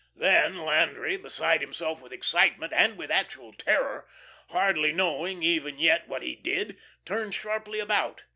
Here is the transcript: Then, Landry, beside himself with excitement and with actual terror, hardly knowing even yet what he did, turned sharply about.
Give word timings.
Then, 0.15 0.57
Landry, 0.57 1.15
beside 1.17 1.61
himself 1.61 2.01
with 2.01 2.11
excitement 2.11 2.73
and 2.73 2.97
with 2.97 3.11
actual 3.11 3.53
terror, 3.53 4.07
hardly 4.49 4.91
knowing 4.91 5.43
even 5.43 5.77
yet 5.77 6.07
what 6.07 6.23
he 6.23 6.35
did, 6.35 6.79
turned 7.05 7.35
sharply 7.35 7.79
about. 7.79 8.23